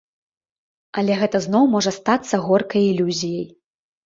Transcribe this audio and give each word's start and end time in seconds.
Але 1.01 1.17
гэта 1.23 1.41
зноў 1.45 1.67
можа 1.75 1.91
стацца 1.99 2.41
горкай 2.47 2.83
ілюзіяй. 2.89 3.47